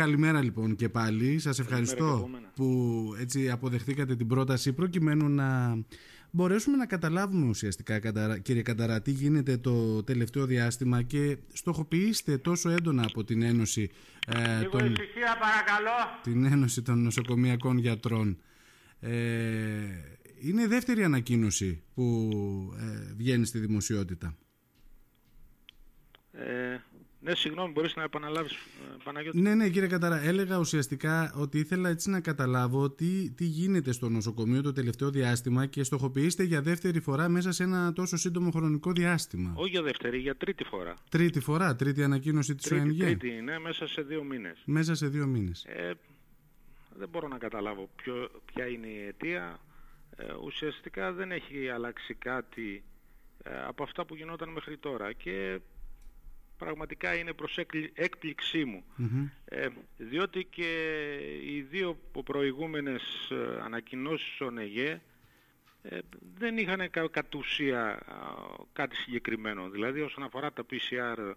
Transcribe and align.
καλημέρα 0.00 0.42
λοιπόν 0.42 0.76
και 0.76 0.88
πάλι. 0.88 1.38
Σας 1.38 1.58
ευχαριστώ 1.58 2.30
που 2.54 2.66
έτσι 3.20 3.50
αποδεχτήκατε 3.50 4.16
την 4.16 4.26
πρόταση 4.26 4.72
προκειμένου 4.72 5.28
να 5.28 5.78
μπορέσουμε 6.30 6.76
να 6.76 6.86
καταλάβουμε 6.86 7.48
ουσιαστικά 7.48 7.98
κύριε 8.42 8.62
Κανταρά 8.62 9.02
τι 9.02 9.10
γίνεται 9.10 9.56
το 9.56 10.02
τελευταίο 10.02 10.46
διάστημα 10.46 11.02
και 11.02 11.36
στοχοποιήστε 11.52 12.38
τόσο 12.38 12.70
έντονα 12.70 13.04
από 13.08 13.24
την 13.24 13.42
Ένωση 13.42 13.90
ε, 14.26 14.62
τον, 14.62 14.92
παρακαλώ. 15.40 16.20
την 16.22 16.44
Ένωση 16.44 16.82
των 16.82 17.02
Νοσοκομιακών 17.02 17.78
Γιατρών. 17.78 18.38
Ε, 19.00 19.10
είναι 20.40 20.62
η 20.62 20.66
δεύτερη 20.66 21.04
ανακοίνωση 21.04 21.82
που 21.94 22.28
ε, 22.78 23.12
βγαίνει 23.16 23.46
στη 23.46 23.58
δημοσιότητα. 23.58 24.36
Ε, 26.32 26.78
ναι, 27.22 27.34
συγγνώμη, 27.34 27.72
μπορείς 27.72 27.96
να 27.96 28.02
επαναλάβεις, 28.02 28.52
ε, 28.52 28.58
Παναγιώτη. 29.04 29.40
Ναι, 29.40 29.54
ναι, 29.54 29.68
κύριε 29.68 29.88
Καταρά, 29.88 30.20
έλεγα 30.22 30.58
ουσιαστικά 30.58 31.32
ότι 31.36 31.58
ήθελα 31.58 31.88
έτσι 31.88 32.10
να 32.10 32.20
καταλάβω 32.20 32.90
τι, 32.90 33.30
τι 33.30 33.44
γίνεται 33.44 33.92
στο 33.92 34.08
νοσοκομείο 34.08 34.62
το 34.62 34.72
τελευταίο 34.72 35.10
διάστημα 35.10 35.66
και 35.66 35.82
στοχοποιήστε 35.82 36.42
για 36.42 36.62
δεύτερη 36.62 37.00
φορά 37.00 37.28
μέσα 37.28 37.52
σε 37.52 37.62
ένα 37.62 37.92
τόσο 37.92 38.16
σύντομο 38.16 38.50
χρονικό 38.50 38.92
διάστημα. 38.92 39.52
Όχι 39.56 39.70
για 39.70 39.82
δεύτερη, 39.82 40.18
για 40.18 40.36
τρίτη 40.36 40.64
φορά. 40.64 40.94
Τρίτη 41.10 41.40
φορά, 41.40 41.76
τρίτη 41.76 42.02
ανακοίνωση 42.02 42.54
της 42.54 42.68
τρίτη, 42.68 42.82
ΟΕΝΓΕ. 42.82 43.04
Τρίτη, 43.04 43.30
ναι, 43.42 43.58
μέσα 43.58 43.86
σε 43.86 44.02
δύο 44.02 44.22
μήνες. 44.24 44.62
Μέσα 44.64 44.94
σε 44.94 45.06
δύο 45.06 45.26
μήνες. 45.26 45.64
Ε, 45.64 45.92
δεν 46.98 47.08
μπορώ 47.08 47.28
να 47.28 47.38
καταλάβω 47.38 47.90
ποιο, 47.96 48.30
ποια 48.44 48.66
είναι 48.66 48.86
η 48.86 49.06
αιτία. 49.06 49.60
Ε, 50.16 50.24
ουσιαστικά 50.44 51.12
δεν 51.12 51.32
έχει 51.32 51.68
αλλάξει 51.68 52.14
κάτι 52.14 52.84
ε, 53.42 53.50
από 53.66 53.82
αυτά 53.82 54.04
που 54.04 54.14
γινόταν 54.14 54.48
μέχρι 54.48 54.76
τώρα 54.76 55.12
και 55.12 55.60
πραγματικά 56.60 57.14
είναι 57.14 57.32
προς 57.32 57.58
έκπληξή 57.94 58.64
μου. 58.64 58.84
Ε, 59.44 59.68
διότι 59.96 60.44
και 60.44 60.70
οι 61.44 61.60
δύο 61.60 61.98
προηγούμενες 62.24 63.30
ε, 63.30 63.60
ανακοινώσεις 63.62 64.36
των 64.38 64.58
ΕΓΕ 64.58 65.00
ε, 65.82 65.98
δεν 66.38 66.58
είχαν 66.58 66.90
κατ' 67.10 67.34
ουσία 67.34 67.98
κάτι 68.72 68.96
συγκεκριμένο. 68.96 69.68
Δηλαδή 69.70 70.00
όσον 70.00 70.24
αφορά 70.24 70.52
τα 70.52 70.66
PCR 70.70 71.32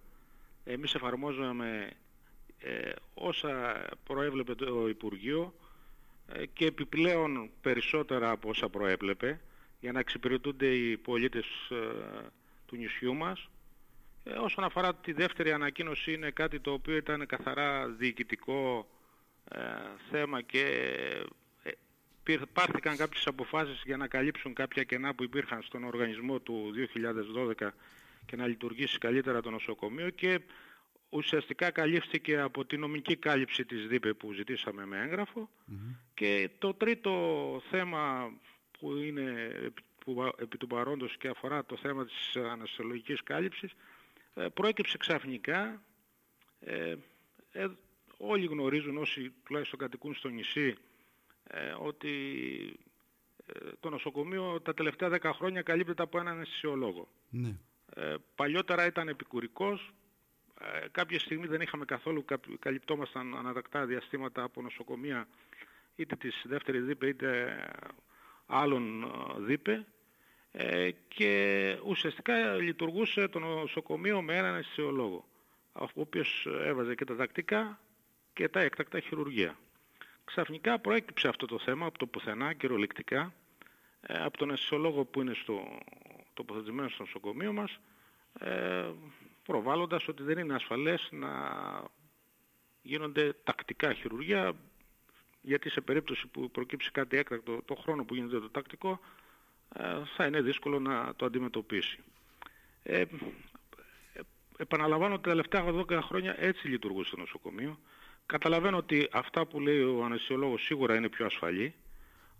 εμείς 0.63 0.93
εφαρμόζαμε 0.93 1.89
ε, 2.59 2.91
όσα 3.13 3.85
προέβλεπε 4.03 4.55
το 4.55 4.87
Υπουργείο 4.89 5.53
και 6.53 6.65
επιπλέον 6.65 7.49
περισσότερα 7.61 8.29
από 8.29 8.49
όσα 8.49 8.69
προέβλεπε 8.69 9.39
για 9.79 9.91
να 9.91 9.99
εξυπηρετούνται 9.99 10.67
οι 10.67 10.97
πολίτες 10.97 11.45
του 12.65 12.75
νησιού 12.75 13.15
μας 13.15 13.49
ε, 14.23 14.33
όσον 14.33 14.63
αφορά 14.63 14.95
τη 14.95 15.11
δεύτερη 15.11 15.51
ανακοίνωση 15.51 16.13
είναι 16.13 16.31
κάτι 16.31 16.59
το 16.59 16.71
οποίο 16.71 16.95
ήταν 16.95 17.25
καθαρά 17.25 17.87
διοικητικό 17.87 18.87
ε, 19.49 19.59
θέμα 20.11 20.41
και 20.41 20.65
ε, 22.23 22.37
πάρθηκαν 22.53 22.97
κάποιες 22.97 23.27
αποφάσεις 23.27 23.81
για 23.85 23.97
να 23.97 24.07
καλύψουν 24.07 24.53
κάποια 24.53 24.83
κενά 24.83 25.13
που 25.15 25.23
υπήρχαν 25.23 25.61
στον 25.61 25.83
οργανισμό 25.83 26.39
του 26.39 26.71
2012 27.59 27.67
και 28.25 28.35
να 28.35 28.47
λειτουργήσει 28.47 28.97
καλύτερα 28.97 29.41
το 29.41 29.49
νοσοκομείο 29.49 30.09
και 30.09 30.39
ουσιαστικά 31.09 31.71
καλύφθηκε 31.71 32.39
από 32.39 32.65
τη 32.65 32.77
νομική 32.77 33.15
κάλυψη 33.15 33.65
της 33.65 33.87
ΔΥΠΕ 33.87 34.13
που 34.13 34.33
ζητήσαμε 34.33 34.85
με 34.85 35.01
εγγραφο 35.01 35.49
και 36.13 36.49
το 36.57 36.73
τρίτο 36.73 37.61
θέμα 37.69 38.31
που 38.79 38.95
είναι 38.95 39.51
που, 40.05 40.31
επί 40.37 40.57
του 40.57 40.67
παρόντος 40.67 41.17
και 41.17 41.27
αφορά 41.27 41.65
το 41.65 41.77
θέμα 41.77 42.05
της 42.05 42.35
αναστολογικής 42.35 43.23
κάλυψης 43.23 43.71
ε, 44.33 44.47
προέκυψε 44.47 44.97
ξαφνικά 44.97 45.83
ε, 46.59 46.95
ε, 47.51 47.67
όλοι 48.17 48.45
γνωρίζουν 48.45 48.97
όσοι 48.97 49.33
τουλάχιστον 49.43 49.79
κατοικούν 49.79 50.13
στο 50.13 50.29
νησί 50.29 50.75
ε, 51.43 51.73
ότι 51.79 52.13
το 53.79 53.89
νοσοκομείο 53.89 54.61
τα 54.61 54.73
τελευταία 54.73 55.09
10 55.21 55.31
χρόνια 55.33 55.61
καλύπτεται 55.61 56.03
από 56.03 56.19
έναν 56.19 56.39
αισθησιολόγο. 56.41 57.07
Ναι. 57.29 57.55
παλιότερα 58.35 58.85
ήταν 58.85 59.07
επικουρικός, 59.07 59.93
κάποια 60.91 61.19
στιγμή 61.19 61.47
δεν 61.47 61.61
είχαμε 61.61 61.85
καθόλου, 61.85 62.25
καλυπτόμασταν 62.59 63.35
ανατακτά 63.35 63.85
διαστήματα 63.85 64.43
από 64.43 64.61
νοσοκομεία 64.61 65.27
είτε 65.95 66.15
της 66.15 66.43
δεύτερης 66.45 66.83
δίπε 66.83 67.07
είτε 67.07 67.57
άλλων 68.45 69.05
δίπε 69.37 69.71
ε, 69.71 69.85
και 71.07 71.77
ουσιαστικά 71.85 72.55
λειτουργούσε 72.55 73.27
το 73.27 73.39
νοσοκομείο 73.39 74.21
με 74.21 74.37
έναν 74.37 74.55
αισθησιολόγο 74.55 75.25
ο 75.73 75.87
οποίος 75.93 76.47
έβαζε 76.63 76.95
και 76.95 77.05
τα 77.05 77.15
τακτικά 77.15 77.79
και 78.33 78.49
τα 78.49 78.59
έκτακτα 78.59 78.99
χειρουργία. 78.99 79.57
Ξαφνικά 80.23 80.79
προέκυψε 80.79 81.27
αυτό 81.27 81.45
το 81.45 81.59
θέμα 81.59 81.85
από 81.85 81.97
το 81.97 82.07
πουθενά 82.07 82.53
κυριολεκτικά 82.53 83.33
ε, 84.01 84.23
από 84.23 84.37
τον 84.37 84.51
αισθησιολόγο 84.51 85.05
που 85.05 85.21
είναι 85.21 85.33
στο 85.33 85.79
τοποθετημένο 86.33 86.89
στο 86.89 87.03
νοσοκομείο 87.03 87.53
μας 87.53 87.79
ε, 88.39 88.91
προβάλλοντας 89.43 90.07
ότι 90.07 90.23
δεν 90.23 90.37
είναι 90.37 90.53
ασφαλές 90.53 91.09
να 91.11 91.29
γίνονται 92.81 93.33
τακτικά 93.43 93.93
χειρουργία 93.93 94.53
γιατί 95.41 95.69
σε 95.69 95.81
περίπτωση 95.81 96.27
που 96.27 96.51
προκύψει 96.51 96.91
κάτι 96.91 97.17
έκτακτο 97.17 97.61
το 97.65 97.75
χρόνο 97.75 98.05
που 98.05 98.15
γίνεται 98.15 98.39
το 98.39 98.49
τακτικό 98.49 98.91
ε, 98.91 99.22
θα 100.15 100.25
είναι 100.25 100.41
δύσκολο 100.41 100.79
να 100.79 101.13
το 101.15 101.25
αντιμετωπίσει. 101.25 101.99
Ε, 102.83 102.99
ε, 102.99 103.05
επαναλαμβάνω 104.57 105.13
ότι 105.13 105.23
τα 105.23 105.29
τελευταία 105.29 105.63
12 105.65 105.99
χρόνια 106.01 106.35
έτσι 106.39 106.67
λειτουργούσε 106.67 107.11
το 107.11 107.17
νοσοκομείο. 107.17 107.79
Καταλαβαίνω 108.25 108.77
ότι 108.77 109.07
αυτά 109.11 109.45
που 109.45 109.59
λέει 109.59 109.81
ο 109.81 110.03
αναισθησιολόγος 110.03 110.63
σίγουρα 110.63 110.95
είναι 110.95 111.09
πιο 111.09 111.25
ασφαλή, 111.25 111.73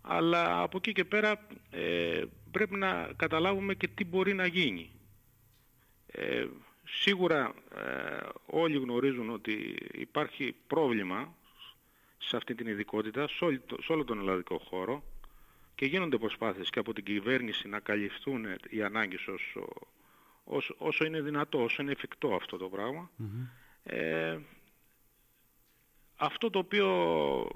αλλά 0.02 0.62
από 0.62 0.78
εκεί 0.78 0.92
και 0.92 1.06
πέρα 1.06 1.48
ε, 1.70 2.24
πρέπει 2.52 2.76
να 2.76 3.10
καταλάβουμε 3.16 3.74
και 3.74 3.88
τι 3.88 4.06
μπορεί 4.06 4.34
να 4.34 4.46
γίνει. 4.46 4.92
Ε, 6.08 6.48
σίγουρα 6.84 7.54
ε, 7.76 8.20
όλοι 8.46 8.78
γνωρίζουν 8.78 9.30
ότι 9.30 9.76
υπάρχει 9.94 10.56
πρόβλημα 10.68 11.36
σε 12.18 12.38
αυτή 12.38 12.56
την 12.56 12.68
ειδικότητα, 12.68 13.28
σε 13.82 13.92
όλο 13.92 14.04
τον 14.04 14.20
ελλαδικό 14.20 14.58
χώρο, 14.58 15.04
και 15.84 15.90
γίνονται 15.90 16.18
προσπάθειες 16.18 16.70
και 16.70 16.80
από 16.80 16.94
την 16.94 17.04
κυβέρνηση 17.04 17.68
να 17.68 17.80
καλυφθούν 17.80 18.46
οι 18.70 18.84
ανάγκες 18.84 19.28
όσο, 19.28 19.70
όσο, 20.44 20.76
όσο 20.78 21.06
είναι 21.06 21.22
δυνατό, 21.22 21.64
όσο 21.64 21.82
είναι 21.82 21.92
εφικτό 21.92 22.36
αυτό 22.36 22.58
το 22.58 22.70
πραγμα 22.70 23.12
Ε, 23.84 24.40
αυτό 26.16 26.50
το 26.50 26.60
οποίο 26.60 27.48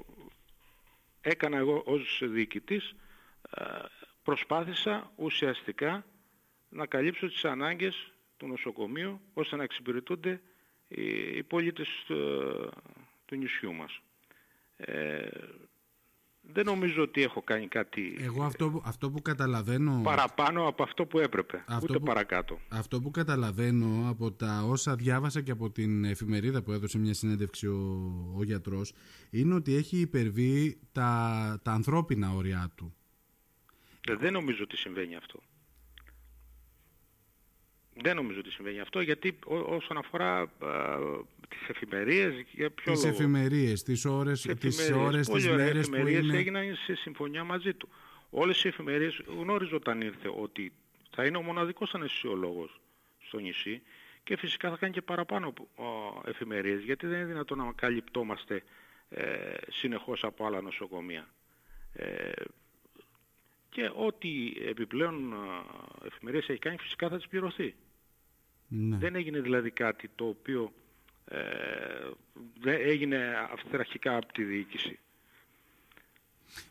έκανα 1.21 1.57
εγώ 1.57 1.83
ως 1.85 2.21
διοικητής 2.23 2.95
ε, 3.49 3.63
προσπάθησα 4.23 5.11
ουσιαστικά 5.15 6.05
να 6.69 6.85
καλύψω 6.85 7.27
τις 7.27 7.45
ανάγκες 7.45 8.13
του 8.38 8.47
νοσοκομείου 8.47 9.21
ώστε 9.33 9.55
να 9.55 9.63
εξυπηρετούνται 9.63 10.41
οι, 10.88 11.38
οι 11.38 11.44
πολίτες 11.44 12.03
του, 12.07 12.13
ε, 12.13 12.69
του 13.25 13.35
νησιού 13.35 13.73
μας. 13.73 14.01
Ε, 14.77 15.27
δεν 16.53 16.66
νομίζω 16.66 17.02
ότι 17.02 17.24
έχω 17.24 17.41
κάνει 17.41 17.68
κάτι 17.68 18.18
Εγώ 18.19 18.44
αυτό, 18.44 18.81
αυτό 18.85 19.09
που 19.09 19.22
καταλαβαίνω 19.22 20.02
παραπάνω 20.03 20.68
από 20.68 20.84
αυτό 20.84 21.06
που 21.06 21.19
έπρεπε, 21.19 21.63
αυτό 21.68 21.85
ούτε 21.90 22.00
που, 22.00 22.06
παρακάτω. 22.06 22.59
Αυτό 22.69 23.02
που 23.02 23.12
καταλαβαίνω 23.12 24.09
από 24.09 24.31
τα 24.31 24.63
όσα 24.63 24.96
διάβασα 24.96 25.41
και 25.41 25.52
από 25.52 25.72
την 25.72 26.06
εφημερίδα 26.06 26.63
που 26.63 26.72
έδωσε 26.72 26.97
μια 26.97 27.13
συνέντευξη 27.13 27.68
ο, 27.68 28.12
ο 28.38 28.44
γιατρός 28.44 28.94
είναι 29.30 29.53
ότι 29.53 29.75
έχει 29.75 29.97
υπερβεί 29.97 30.80
τα, 30.91 31.59
τα 31.63 31.72
ανθρώπινα 31.72 32.31
όρια 32.31 32.72
του. 32.75 32.96
Ε, 34.09 34.16
δεν 34.16 34.34
νομίζω 34.34 34.63
ότι 34.63 34.78
συμβαίνει 34.78 35.16
αυτό. 35.16 35.40
Δεν 38.02 38.16
νομίζω 38.16 38.40
ότι 38.40 38.52
συμβαίνει 38.52 38.80
αυτό 38.80 39.02
γιατί 39.02 39.40
όσον 39.50 39.97
αφορά 39.97 40.40
α, 40.40 40.50
τις 41.50 41.68
εφημερίες 41.68 42.46
για 42.52 42.69
ποιο 42.69 42.94
τις 42.94 43.03
λόγο; 43.03 43.16
εφημερίες, 43.16 43.84
τις 43.84 44.06
ώρες, 44.06 44.41
τις, 44.41 44.75
τις, 44.75 44.92
ώρες, 44.92 45.27
τις 45.27 45.48
μέρες 45.48 45.89
που 45.89 45.95
είναι... 46.07 46.38
έγιναν 46.38 46.75
σε 46.75 46.95
συμφωνία 46.95 47.44
μαζί 47.44 47.74
του. 47.74 47.89
Όλες 48.30 48.63
οι 48.63 48.68
εφημερίες 48.68 49.21
γνώριζε 49.39 49.75
όταν 49.75 50.01
ήρθε 50.01 50.31
ότι 50.42 50.71
θα 51.16 51.25
είναι 51.25 51.38
ο 51.38 51.42
μοναδικός 51.42 51.94
αναισθησιολόγος 51.94 52.80
στο 53.19 53.39
νησί 53.39 53.81
και 54.24 54.38
φυσικά 54.38 54.69
θα 54.69 54.77
κάνει 54.77 54.94
και 54.94 55.01
παραπάνω 55.01 55.54
εφημερίες 56.25 56.83
γιατί 56.83 57.07
δεν 57.07 57.18
είναι 57.18 57.27
δυνατόν 57.27 57.57
να 57.57 57.71
καλυπτόμαστε 57.75 58.63
ε, 59.10 59.54
συνεχώς 59.69 60.24
από 60.24 60.45
άλλα 60.45 60.62
νοσοκομεία. 60.62 61.27
Ε, 61.94 62.31
και 63.69 63.92
ό,τι 63.95 64.54
επιπλέον 64.66 65.33
εφημερίες 66.06 66.50
έχει 66.50 66.60
κάνει 66.60 66.77
φυσικά 66.77 67.10
θα 67.10 67.18
τις 67.18 67.27
πληρωθεί. 67.27 67.75
Ναι. 68.68 68.98
Δεν 68.98 69.16
έγινε 69.16 69.40
δηλαδή 69.40 69.72
κάτι 69.72 70.10
το 70.16 70.25
οποίο 70.25 70.74
ε, 71.25 71.40
δεν 72.60 72.80
έγινε 72.81 73.48
αυθραχικά 73.52 74.16
από 74.16 74.34
τη 74.34 74.44
διοίκηση. 74.44 75.00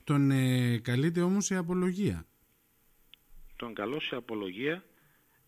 Τον 0.04 0.30
ε, 0.30 0.78
καλείται 0.78 1.20
όμως 1.20 1.44
σε 1.44 1.56
απολογία. 1.56 2.26
Τον 3.56 3.74
καλώ 3.74 4.00
σε 4.00 4.16
απολογία 4.16 4.84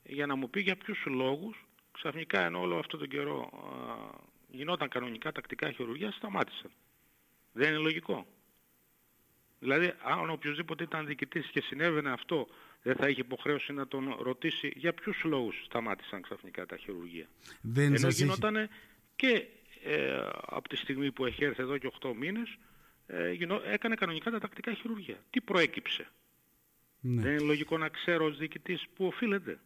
για 0.05 0.27
να 0.27 0.35
μου 0.35 0.51
πει 0.51 0.61
για 0.61 0.77
ποιους 0.77 1.05
λόγους 1.07 1.67
ξαφνικά 1.93 2.45
ενώ 2.45 2.61
όλο 2.61 2.79
αυτό 2.79 2.97
τον 2.97 3.09
καιρό 3.09 3.51
γινόταν 4.51 4.89
κανονικά 4.89 5.33
τακτικά 5.33 5.71
χειρουργία, 5.71 6.11
σταμάτησαν. 6.11 6.71
Δεν 7.53 7.69
είναι 7.69 7.79
λογικό. 7.79 8.27
Δηλαδή, 9.59 9.93
αν 10.03 10.31
οποιοδήποτε 10.31 10.83
ήταν 10.83 11.07
διοικητής 11.07 11.47
και 11.47 11.61
συνέβαινε 11.61 12.11
αυτό, 12.11 12.49
δεν 12.83 12.97
θα 12.97 13.09
είχε 13.09 13.21
υποχρέωση 13.21 13.73
να 13.73 13.87
τον 13.87 14.17
ρωτήσει 14.21 14.73
για 14.77 14.93
ποιους 14.93 15.23
λόγους 15.25 15.65
σταμάτησαν 15.65 16.23
ξαφνικά 16.23 16.67
τα 16.67 16.77
χειρουργία. 16.77 17.27
Δεν 17.61 17.95
Ενώ 17.95 18.09
γινόταν 18.09 18.69
και 19.17 19.47
ε, 19.85 20.21
από 20.47 20.69
τη 20.69 20.77
στιγμή 20.77 21.13
που 21.13 21.27
έχει 21.27 21.45
έρθει 21.45 21.63
εδώ 21.63 21.79
και 21.79 21.91
8 22.01 22.13
μήνες, 22.19 22.59
ε, 23.07 23.33
γινό, 23.33 23.61
έκανε 23.65 23.95
κανονικά 23.95 24.31
τα 24.31 24.39
τακτικά 24.39 24.73
χειρουργία. 24.73 25.17
Τι 25.31 25.41
προέκυψε; 25.41 26.09
Ναι. 27.01 27.23
Δεν 27.23 27.33
είναι 27.33 27.43
λογικό 27.43 27.79
να 27.79 27.89
ξέρω 27.89 28.25
ως 28.25 28.39
διοικητής 28.39 28.87
που 28.95 29.07
οφείλεται. 29.07 29.59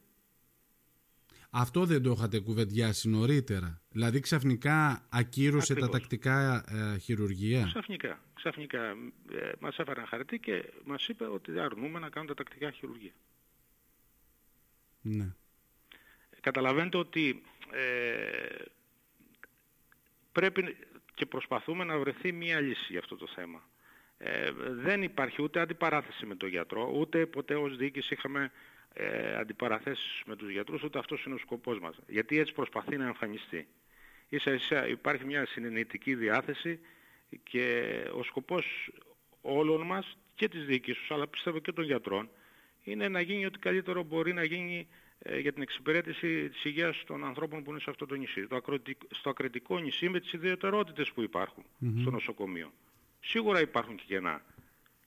Αυτό 1.55 1.85
δεν 1.85 2.03
το 2.03 2.11
είχατε 2.11 2.41
κουβεντιάσει 2.41 3.09
νωρίτερα. 3.09 3.81
Δηλαδή 3.89 4.21
ξαφνικά 4.21 5.07
ακύρωσε 5.11 5.75
τα 5.75 5.89
τακτικά 5.89 6.65
ε, 6.69 6.99
χειρουργία; 6.99 7.65
Ξαφνικά. 7.65 8.21
Ξαφνικά 8.35 8.83
ε, 9.33 9.53
μας 9.61 9.79
έφεραν 9.79 10.07
χαρτί 10.07 10.39
και 10.39 10.73
μας 10.85 11.09
είπε 11.09 11.25
ότι 11.25 11.61
αρνούμε 11.61 11.99
να 11.99 12.09
κάνουν 12.09 12.29
τα 12.29 12.35
τακτικά 12.35 12.71
χειρουργία. 12.71 13.13
Ναι. 15.01 15.35
Καταλαβαίνετε 16.41 16.97
ότι 16.97 17.43
ε, 17.73 18.65
πρέπει 20.33 20.77
και 21.15 21.27
προσπαθούμε 21.27 21.85
να 21.85 21.99
βρεθεί 21.99 22.33
μία 22.33 22.61
λύση 22.61 22.87
για 22.89 22.99
αυτό 22.99 23.17
το 23.17 23.27
θέμα. 23.35 23.63
Ε, 24.19 24.51
δεν 24.71 25.03
υπάρχει 25.03 25.43
ούτε 25.43 25.61
αντιπαράθεση 25.61 26.27
με 26.27 26.35
τον 26.35 26.49
γιατρό, 26.49 26.93
ούτε 26.95 27.27
ποτέ 27.27 27.55
ως 27.55 27.77
διοίκηση 27.77 28.15
είχαμε 28.15 28.51
ε, 28.95 29.37
αντιπαραθέσεις 29.37 30.23
με 30.27 30.37
τους 30.37 30.51
γιατρούς, 30.51 30.83
ούτε 30.83 30.99
αυτός 30.99 31.25
είναι 31.25 31.35
ο 31.35 31.39
σκοπός 31.39 31.79
μας. 31.79 31.99
Γιατί 32.07 32.39
έτσι 32.39 32.53
προσπαθεί 32.53 32.97
να 32.97 33.07
εμφανιστεί. 33.07 33.67
Ίσα 34.29 34.53
ίσα 34.53 34.87
υπάρχει 34.87 35.25
μια 35.25 35.47
συνεννητική 35.47 36.15
διάθεση 36.15 36.81
και 37.43 37.93
ο 38.15 38.23
σκοπός 38.23 38.91
όλων 39.41 39.87
μας 39.87 40.17
και 40.35 40.49
της 40.49 40.65
διοίκησης, 40.65 41.11
αλλά 41.11 41.27
πιστεύω 41.27 41.59
και 41.59 41.73
των 41.73 41.85
γιατρών, 41.85 42.29
είναι 42.83 43.09
να 43.09 43.21
γίνει 43.21 43.47
ό,τι 43.47 43.59
καλύτερο 43.59 44.03
μπορεί 44.03 44.33
να 44.33 44.45
γίνει 44.45 44.89
ε, 45.19 45.39
για 45.39 45.53
την 45.53 45.63
εξυπηρέτηση 45.63 46.49
της 46.49 46.65
υγείας 46.65 47.03
των 47.07 47.25
ανθρώπων 47.25 47.63
που 47.63 47.71
είναι 47.71 47.81
σε 47.81 47.91
αυτό 47.91 48.07
το 48.07 48.15
νησί. 48.15 48.47
Στο 49.11 49.31
ακριτικό 49.31 49.79
νησί 49.79 50.09
με 50.09 50.21
τις 50.21 50.33
ιδιαιτερότητες 50.33 51.13
που 51.13 51.23
υπάρχουν 51.23 51.65
στο 52.01 52.11
νοσοκομείο. 52.11 52.73
Σίγουρα 53.21 53.61
υπάρχουν 53.61 53.97
και 53.97 54.05
κενά. 54.07 54.43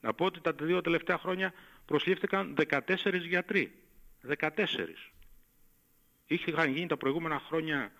Να 0.02 0.14
πω 0.14 0.26
ότι 0.26 0.42
τα 0.42 0.52
δύο 0.52 0.82
τελευταία 0.82 1.18
χρόνια 1.18 1.54
προσλήφθηκαν 1.86 2.56
14 2.70 2.80
γιατροί. 3.28 3.72
14. 4.40 4.50
Είχαν 6.28 6.74
γίνει 6.74 6.88
τα 6.88 6.98
προηγούμενα 6.98 7.40
χρόνια 7.40 7.92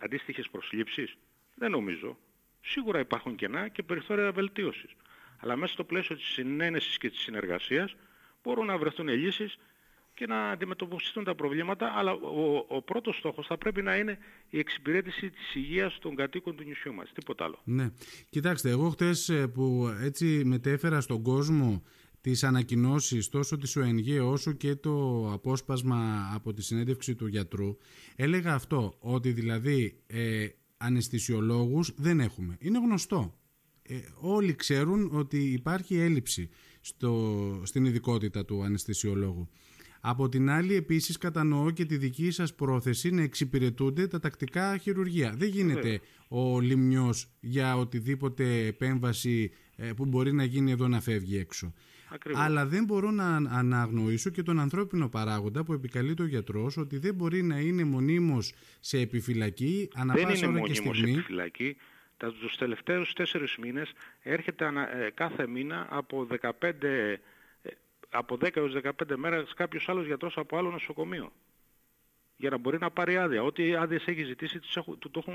αντίστοιχες 0.00 0.48
προσλήψεις. 0.50 1.16
Δεν 1.54 1.70
νομίζω. 1.70 2.18
Σίγουρα 2.60 2.98
υπάρχουν 2.98 3.36
κενά 3.36 3.68
και 3.68 3.82
περιθώρια 3.82 4.32
βελτίωσης. 4.32 4.90
Αλλά 5.38 5.56
μέσα 5.56 5.72
στο 5.72 5.84
πλαίσιο 5.84 6.16
της 6.16 6.26
συνένεσης 6.26 6.98
και 6.98 7.10
της 7.10 7.20
συνεργασίας 7.20 7.96
μπορούν 8.42 8.66
να 8.66 8.78
βρεθούν 8.78 9.08
λύσεις 9.08 9.58
και 10.14 10.26
να 10.26 10.50
αντιμετωπιστούν 10.50 11.24
τα 11.24 11.34
προβλήματα, 11.34 11.92
αλλά 11.96 12.12
ο, 12.12 12.64
ο 12.68 12.82
πρώτος 12.82 13.16
στόχος 13.16 13.46
θα 13.46 13.58
πρέπει 13.58 13.82
να 13.82 13.96
είναι 13.96 14.18
η 14.50 14.58
εξυπηρέτηση 14.58 15.30
της 15.30 15.54
υγείας 15.54 15.98
των 15.98 16.14
κατοίκων 16.16 16.56
του 16.56 16.62
νησιού 16.62 16.94
μας, 16.94 17.12
τίποτα 17.12 17.44
άλλο. 17.44 17.58
Ναι. 17.64 17.90
Κοιτάξτε, 18.30 18.70
εγώ 18.70 18.88
χτες 18.90 19.28
ε, 19.28 19.46
που 19.46 19.96
έτσι 20.00 20.42
μετέφερα 20.44 21.00
στον 21.00 21.22
κόσμο 21.22 21.82
τις 22.20 22.44
ανακοινώσεις 22.44 23.28
τόσο 23.28 23.56
της 23.58 23.76
ΟΕΝΓ 23.76 24.20
όσο 24.22 24.52
και 24.52 24.74
το 24.74 25.26
απόσπασμα 25.32 26.30
από 26.34 26.52
τη 26.52 26.62
συνέντευξη 26.62 27.14
του 27.14 27.26
γιατρού 27.26 27.76
έλεγα 28.16 28.54
αυτό 28.54 28.94
ότι 28.98 29.32
δηλαδή 29.32 30.00
ε, 30.06 30.46
αναισθησιολόγους 30.76 31.92
δεν 31.96 32.20
έχουμε. 32.20 32.56
Είναι 32.60 32.78
γνωστό. 32.78 33.34
Ε, 33.82 33.94
όλοι 34.20 34.54
ξέρουν 34.54 35.10
ότι 35.12 35.38
υπάρχει 35.38 35.96
έλλειψη 35.96 36.48
στο, 36.80 37.62
στην 37.64 37.84
ειδικότητα 37.84 38.44
του 38.44 38.62
αναισθησιολόγου. 38.62 39.48
Από 40.00 40.28
την 40.28 40.50
άλλη 40.50 40.74
επίσης 40.74 41.18
κατανοώ 41.18 41.70
και 41.70 41.84
τη 41.84 41.96
δική 41.96 42.30
σας 42.30 42.54
πρόθεση 42.54 43.10
να 43.10 43.22
εξυπηρετούνται 43.22 44.06
τα 44.06 44.18
τακτικά 44.18 44.76
χειρουργία. 44.76 45.34
Δεν 45.36 45.48
γίνεται 45.48 46.00
ο 46.28 46.60
λιμνιός 46.60 47.30
για 47.40 47.76
οτιδήποτε 47.76 48.66
επέμβαση 48.66 49.50
ε, 49.76 49.92
που 49.92 50.06
μπορεί 50.06 50.32
να 50.32 50.44
γίνει 50.44 50.70
εδώ 50.70 50.88
να 50.88 51.00
φεύγει 51.00 51.36
έξω. 51.36 51.72
Αλλά 52.34 52.66
δεν 52.66 52.84
μπορώ 52.84 53.10
να 53.10 53.36
αναγνωρίσω 53.36 54.30
και 54.30 54.42
τον 54.42 54.60
ανθρώπινο 54.60 55.08
παράγοντα 55.08 55.64
που 55.64 55.72
επικαλεί 55.72 56.14
ο 56.20 56.26
γιατρός 56.26 56.76
ότι 56.76 56.98
δεν 56.98 57.14
μπορεί 57.14 57.42
να 57.42 57.58
είναι 57.58 57.84
μονίμως 57.84 58.52
σε 58.80 58.98
επιφυλακή 58.98 59.88
ανα 59.94 60.14
δεν 60.14 60.26
πάσα 60.26 60.48
ώρα 60.48 60.60
και 60.60 60.74
στιγμή. 60.74 60.96
σε 60.96 61.10
επιφυλακή. 61.10 61.76
Τους 62.40 62.56
τελευταίους 62.56 63.12
τέσσερις 63.12 63.56
μήνες 63.56 63.92
έρχεται 64.22 64.64
ε, 64.64 65.10
κάθε 65.10 65.46
μήνα 65.46 65.86
από 65.90 66.26
15 66.40 66.50
από 68.10 68.38
10 68.40 68.56
έως 68.56 68.76
15 68.82 69.16
μέρες 69.16 69.54
κάποιος 69.54 69.88
άλλος 69.88 70.06
γιατρός 70.06 70.36
από 70.36 70.56
άλλο 70.56 70.70
νοσοκομείο. 70.70 71.32
Για 72.40 72.50
να 72.50 72.58
μπορεί 72.58 72.78
να 72.78 72.90
πάρει 72.90 73.16
άδεια. 73.16 73.42
Ό,τι 73.42 73.74
άδειες 73.74 74.06
έχει 74.06 74.22
ζητήσει, 74.24 74.58
τους 74.58 74.72
το 75.10 75.24
έχουν, 75.26 75.34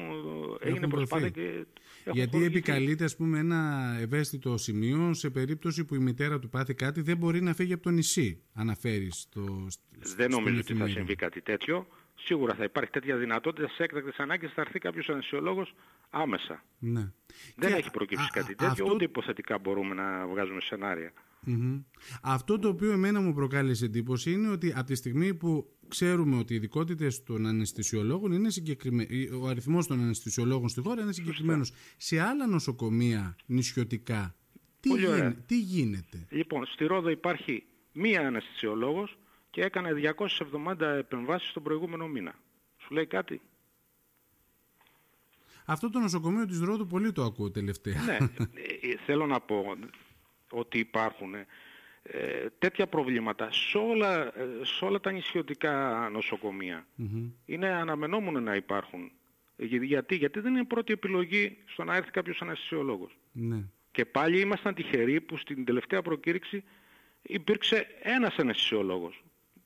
έγινε 0.59 0.87
προσπάθεια 0.87 1.29
και 1.29 1.65
Γιατί 2.11 2.43
επικαλείται 2.43 3.03
ας 3.03 3.15
πούμε 3.15 3.39
ένα 3.39 3.91
ευαίσθητο 3.99 4.57
σημείο 4.57 5.13
σε 5.13 5.29
περίπτωση 5.29 5.85
που 5.85 5.95
η 5.95 5.99
μητέρα 5.99 6.39
του 6.39 6.49
πάθει 6.49 6.73
κάτι 6.73 7.01
δεν 7.01 7.17
μπορεί 7.17 7.41
να 7.41 7.53
φύγει 7.53 7.73
από 7.73 7.83
το 7.83 7.89
νησί, 7.89 8.41
αναφέρει 8.53 9.11
στο 9.11 9.67
Δεν 10.15 10.29
νομίζω 10.29 10.59
ότι 10.59 10.73
θα 10.73 10.87
συμβεί 10.87 11.15
κάτι 11.15 11.41
τέτοιο. 11.41 11.87
Σίγουρα 12.15 12.53
θα 12.53 12.63
υπάρχει 12.63 12.91
τέτοια 12.91 13.15
δυνατότητα 13.15 13.67
σε 13.67 13.83
έκτακτες 13.83 14.15
ανάγκες 14.17 14.51
θα 14.53 14.61
έρθει 14.61 14.79
κάποιος 14.79 15.09
ανεσιολόγος 15.09 15.73
άμεσα. 16.09 16.63
Ναι. 16.79 17.11
Δεν 17.55 17.73
έχει 17.73 17.91
προκύψει 17.91 18.27
κάτι 18.31 18.55
τέτοιο, 18.55 18.83
αυτό... 18.83 18.93
ούτε 18.93 19.03
υποθετικά 19.03 19.57
μπορούμε 19.57 19.93
να 19.95 20.27
βγάζουμε 20.27 20.61
σενάρια. 20.61 21.11
Αυτό 22.21 22.59
το 22.59 22.67
οποίο 22.67 22.91
εμένα 22.91 23.21
μου 23.21 23.33
προκάλεσε 23.33 23.85
εντύπωση 23.85 24.31
είναι 24.31 24.49
ότι 24.49 24.73
από 24.75 24.83
τη 24.83 24.95
στιγμή 24.95 25.33
που 25.33 25.75
ξέρουμε 25.87 26.37
ότι 26.37 26.53
οι 26.53 26.55
ειδικότητες 26.55 27.23
των 27.23 27.45
αναισθησιολόγων 27.45 28.31
είναι 28.31 28.49
συγκεκριμένοι, 28.49 29.29
ο 29.41 29.47
αριθμός 29.47 29.87
των 29.87 29.99
αναισθησιολόγων 29.99 30.69
στη 30.69 30.81
χώρα 30.81 31.01
είναι 31.01 31.11
συγκεκριμένος. 31.11 31.71
Σε 31.97 32.19
άλλα 32.19 32.47
νοσοκομεία 32.47 33.35
νησιωτικά, 33.45 34.35
τι, 34.79 34.89
γίν, 34.89 35.35
τι 35.45 35.59
γίνεται; 35.59 36.27
Λοιπόν, 36.29 36.65
στη 36.65 36.85
Ρόδο 36.85 37.09
υπάρχει 37.09 37.63
μία 37.93 38.27
αναισθησιολόγος 38.27 39.17
και 39.49 39.61
έκανε 39.61 39.89
270 40.77 40.81
επεμβάσεις 40.81 41.51
τον 41.53 41.63
προηγούμενο 41.63 42.07
μήνα. 42.07 42.35
Σου 42.77 42.93
λέει 42.93 43.05
κάτι; 43.05 43.41
Αυτό 45.65 45.89
το 45.89 45.99
νοσοκομείο 45.99 46.45
της 46.45 46.59
Ρόδου 46.59 46.87
πολύ 46.87 47.11
το 47.11 47.23
ακούω 47.23 47.51
τελευταία. 47.51 48.01
Ναι, 48.05 48.15
ε, 48.15 48.89
ε, 48.89 48.97
θέλω 49.05 49.25
να 49.25 49.39
πω, 49.39 49.77
ότι 50.51 50.79
υπάρχουν 50.79 51.35
ε, 52.03 52.45
τέτοια 52.59 52.87
προβλήματα 52.87 53.51
σε 53.51 53.77
όλα, 53.77 54.25
ε, 54.25 54.47
σε 54.63 54.85
όλα 54.85 54.99
τα 54.99 55.11
νησιωτικά 55.11 56.05
Είναι 57.45 57.67
αναμενόμενο 57.67 58.39
να 58.39 58.55
υπάρχουν. 58.55 59.11
Γιατί, 59.57 60.15
γιατί 60.15 60.39
δεν 60.39 60.53
είναι 60.53 60.63
πρώτη 60.63 60.93
επιλογή 60.93 61.57
στο 61.65 61.83
να 61.83 61.95
έρθει 61.95 62.11
κάποιος 62.11 62.41
αναισθησιολόγος. 62.41 63.17
Ναι. 63.31 63.63
Και 63.91 64.05
πάλι 64.05 64.39
ήμασταν 64.39 64.73
τυχεροί 64.73 65.21
που 65.21 65.37
στην 65.37 65.65
τελευταία 65.65 66.01
προκήρυξη 66.01 66.63
υπήρξε 67.21 67.87
ένας 68.01 68.35
αναισθησιολόγος. 68.37 69.23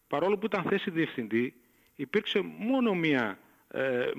Παρόλο 0.07 0.38
που 0.38 0.45
ήταν 0.45 0.63
θέση 0.63 0.91
διευθυντή, 0.91 1.53
υπήρξε 1.95 2.41
μόνο 2.41 2.93
μία, 2.93 3.39
ε, 3.67 4.03
ε 4.03 4.09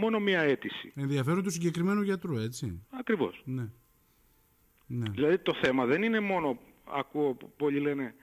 μόνο 0.00 0.20
μία 0.20 0.40
αίτηση. 0.40 0.92
Ενδιαφέρον 0.96 1.42
του 1.42 1.50
συγκεκριμένου 1.50 2.02
γιατρού, 2.02 2.36
έτσι. 2.36 2.82
Ακριβώς. 2.90 3.42
Ναι. 3.44 3.68
Ναι. 4.92 5.10
Δηλαδή 5.10 5.38
το 5.38 5.54
θέμα 5.54 5.86
δεν 5.86 6.02
είναι 6.02 6.20
μόνο, 6.20 6.58
ακούω 6.84 7.36
πολλοί 7.56 7.80
λένε, 7.80 8.14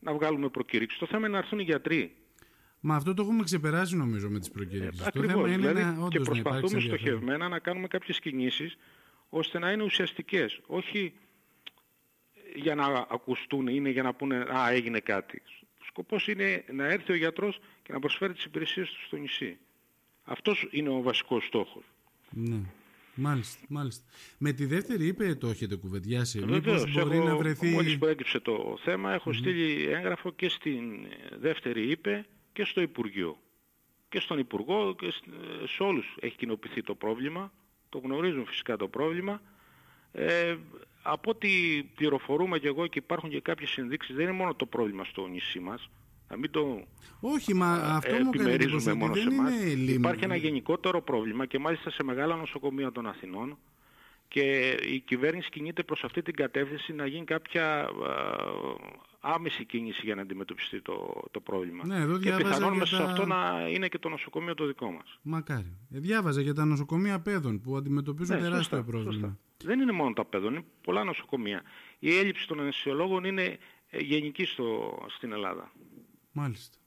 να 0.00 0.12
βγάλουμε 0.12 0.48
προκήρυξη. 0.48 0.98
Το 0.98 1.06
θέμα 1.06 1.26
είναι 1.26 1.28
να 1.28 1.38
έρθουν 1.38 1.58
οι 1.58 1.62
γιατροί. 1.62 2.14
Μα 2.80 2.94
αυτό 2.96 3.14
το 3.14 3.22
έχουμε 3.22 3.42
ξεπεράσει 3.42 3.96
νομίζω 3.96 4.28
με 4.28 4.38
τις 4.38 4.50
προκήρυξεις. 4.50 5.06
Ε, 5.06 5.10
το 5.10 5.22
θέμα 5.22 5.48
είναι 5.48 5.56
δηλαδή, 5.56 5.82
να, 5.82 6.08
και 6.08 6.20
προσπαθούμε 6.20 6.80
στοχευμένα 6.80 7.48
να 7.48 7.58
κάνουμε 7.58 7.86
κάποιες 7.86 8.20
κινήσεις 8.20 8.76
ώστε 9.28 9.58
να 9.58 9.72
είναι 9.72 9.82
ουσιαστικές. 9.82 10.60
Όχι 10.66 11.12
για 12.54 12.74
να 12.74 13.06
ακουστούν, 13.10 13.66
είναι 13.66 13.88
για 13.88 14.02
να 14.02 14.14
πούνε 14.14 14.36
«Α, 14.36 14.70
έγινε 14.70 15.00
κάτι». 15.00 15.42
Ο 15.80 15.84
σκοπός 15.84 16.28
είναι 16.28 16.64
να 16.72 16.84
έρθει 16.84 17.12
ο 17.12 17.16
γιατρός 17.16 17.60
και 17.82 17.92
να 17.92 17.98
προσφέρει 17.98 18.32
τις 18.32 18.44
υπηρεσίες 18.44 18.90
του 18.90 19.04
στο 19.04 19.16
νησί. 19.16 19.58
Αυτός 20.24 20.68
είναι 20.70 20.88
ο 20.88 21.02
βασικός 21.02 21.44
στόχος. 21.44 21.84
Ναι. 22.30 22.60
Μάλιστα, 23.20 23.64
μάλιστα. 23.68 24.04
Με 24.38 24.52
τη 24.52 24.66
δεύτερη 24.66 25.06
είπε 25.06 25.34
το 25.34 25.48
έχετε 25.48 25.76
κουβεντιάσει. 25.76 26.40
Βεβαίως, 26.40 26.92
μπορεί 26.92 27.16
έχω, 27.16 27.26
να 27.26 27.36
βρεθεί... 27.36 27.68
Μόλις 27.68 27.98
προέκυψε 27.98 28.40
το 28.40 28.78
θέμα 28.82 29.12
έχω 29.12 29.32
στείλει 29.32 29.88
έγγραφο 29.88 30.30
και 30.30 30.48
στην 30.48 30.82
δεύτερη 31.38 31.90
είπε 31.90 32.26
και 32.52 32.64
στο 32.64 32.80
Υπουργείο. 32.80 33.38
Και 34.08 34.20
στον 34.20 34.38
Υπουργό 34.38 34.94
και 34.98 35.12
σε 35.66 35.82
όλους 35.82 36.16
έχει 36.20 36.36
κοινοποιηθεί 36.36 36.82
το 36.82 36.94
πρόβλημα. 36.94 37.52
Το 37.88 37.98
γνωρίζουν 37.98 38.46
φυσικά 38.46 38.76
το 38.76 38.88
πρόβλημα. 38.88 39.42
Ε, 40.12 40.56
από 41.02 41.30
ό,τι 41.30 41.48
πληροφορούμε 41.94 42.58
και 42.58 42.66
εγώ 42.66 42.86
και 42.86 42.98
υπάρχουν 42.98 43.30
και 43.30 43.40
κάποιες 43.40 43.78
ενδείξεις 43.78 44.14
δεν 44.14 44.24
είναι 44.24 44.36
μόνο 44.36 44.54
το 44.54 44.66
πρόβλημα 44.66 45.04
στο 45.04 45.26
νησί 45.26 45.60
μας 45.60 45.90
Να 46.30 46.36
μην 46.36 46.50
το 46.50 46.84
Όχι, 47.20 47.54
μα 47.54 47.72
αυτό 47.72 48.14
μου 48.24 48.30
κάνει 48.30 48.52
εντύπωση 48.52 48.92
μόνο 48.92 49.14
δεν 49.14 49.30
είναι 49.30 49.50
λίμνη. 49.64 49.92
Υπάρχει 49.92 50.24
ένα 50.24 50.36
γενικότερο 50.36 51.02
πρόβλημα 51.02 51.46
και 51.46 51.58
μάλιστα 51.58 51.90
σε 51.90 52.02
μεγάλα 52.02 52.36
νοσοκομεία 52.36 52.92
των 52.92 53.06
Αθηνών 53.06 53.58
και 54.28 54.70
η 54.70 55.00
κυβέρνηση 55.00 55.48
κινείται 55.50 55.82
προς 55.82 56.04
αυτή 56.04 56.22
την 56.22 56.34
κατεύθυνση 56.34 56.92
να 56.92 57.06
γίνει 57.06 57.24
κάποια 57.24 57.88
άμεση 59.20 59.64
κίνηση 59.64 60.00
για 60.04 60.14
να 60.14 60.22
αντιμετωπιστεί 60.22 60.80
το, 60.80 61.24
το 61.30 61.40
πρόβλημα. 61.40 61.86
Ναι, 61.86 61.96
εδώ 61.96 62.18
και 62.18 62.34
πιθανόν 62.36 62.76
μέσα 62.76 62.96
τα... 62.96 63.04
σε 63.04 63.10
αυτό 63.10 63.26
να 63.26 63.68
είναι 63.68 63.88
και 63.88 63.98
το 63.98 64.08
νοσοκομείο 64.08 64.54
το 64.54 64.66
δικό 64.66 64.90
μας. 64.90 65.18
Μακάρι. 65.22 65.76
Ε, 65.94 65.98
διάβαζα 65.98 66.40
για 66.40 66.54
τα 66.54 66.64
νοσοκομεία 66.64 67.20
παιδών 67.20 67.60
που 67.60 67.76
αντιμετωπίζουν 67.76 68.36
ναι, 68.36 68.42
τεράστιο 68.42 68.76
σωστά, 68.76 68.90
πρόβλημα. 68.90 69.12
Σωστά. 69.12 69.38
Δεν 69.64 69.80
είναι 69.80 69.92
μόνο 69.92 70.12
τα 70.12 70.24
παιδών, 70.24 70.52
είναι 70.52 70.64
πολλά 70.82 71.04
νοσοκομεία. 71.04 71.62
Η 71.98 72.16
έλλειψη 72.18 72.46
των 72.46 72.60
αναισθησιολόγων 72.60 73.24
είναι 73.24 73.58
ε, 73.90 73.98
γενική 73.98 74.44
στο, 74.44 74.98
στην 75.08 75.32
Ελλάδα. 75.32 75.72
Μάλιστα. 76.40 76.78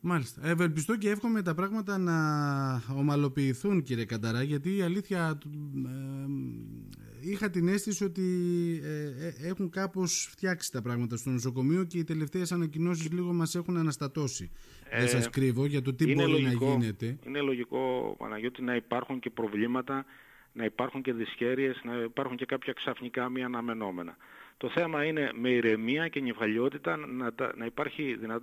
Μάλιστα. 0.00 0.46
Ευελπιστώ 0.46 0.96
και 0.96 1.10
εύχομαι 1.10 1.42
τα 1.42 1.54
πράγματα 1.54 1.98
να 1.98 2.16
ομαλοποιηθούν 2.96 3.82
κύριε 3.82 4.04
Κανταρά 4.04 4.42
γιατί 4.42 4.76
η 4.76 4.82
αλήθεια 4.82 5.38
ε, 5.86 7.30
είχα 7.30 7.50
την 7.50 7.68
αίσθηση 7.68 8.04
ότι 8.04 8.22
ε, 8.84 9.26
ε, 9.26 9.48
έχουν 9.48 9.70
κάπως 9.70 10.28
φτιάξει 10.30 10.72
τα 10.72 10.82
πράγματα 10.82 11.16
στο 11.16 11.30
νοσοκομείο 11.30 11.84
και 11.84 11.98
οι 11.98 12.04
τελευταίες 12.04 12.52
ανακοινώσεις 12.52 13.12
λίγο 13.12 13.32
μας 13.32 13.54
έχουν 13.54 13.76
αναστατώσει. 13.76 14.50
Ε, 14.90 14.98
Δεν 14.98 15.08
σας 15.08 15.30
κρύβω 15.30 15.66
για 15.66 15.82
το 15.82 15.94
τι 15.94 16.14
μπορεί 16.14 16.42
να 16.42 16.52
γίνεται. 16.52 17.18
Είναι 17.26 17.40
λογικό 17.40 18.14
Παναγιώτη 18.18 18.62
να 18.62 18.76
υπάρχουν 18.76 19.18
και 19.18 19.30
προβλήματα, 19.30 20.04
να 20.52 20.64
υπάρχουν 20.64 21.02
και 21.02 21.12
δυσχέρειες, 21.12 21.80
να 21.84 21.94
υπάρχουν 21.94 22.36
και 22.36 22.46
κάποια 22.46 22.72
ξαφνικά 22.72 23.28
μη 23.28 23.42
αναμενόμενα. 23.42 24.16
Το 24.56 24.68
θέμα 24.68 25.04
είναι 25.04 25.30
με 25.34 25.48
ηρεμία 25.50 26.08
και 26.08 26.20
νυφαλιότητα 26.20 26.96
να, 26.96 27.32
να 27.54 27.64
υπάρχει 27.64 28.16
δυνα, 28.20 28.42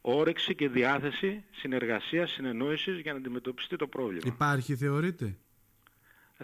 όρεξη 0.00 0.54
και 0.54 0.68
διάθεση 0.68 1.44
συνεργασίας, 1.50 2.30
συνεννόησης 2.30 3.00
για 3.00 3.12
να 3.12 3.18
αντιμετωπιστεί 3.18 3.76
το 3.76 3.86
πρόβλημα. 3.86 4.22
Υπάρχει 4.24 4.76
θεωρείτε; 4.76 5.36